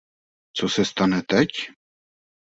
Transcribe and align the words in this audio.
Co 0.57 0.69
se 0.69 0.85
stane 0.85 1.21
teď? 1.27 1.49